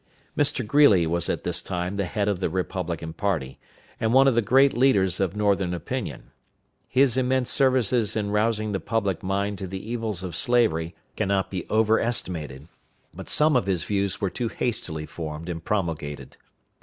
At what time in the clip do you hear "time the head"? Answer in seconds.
1.61-2.27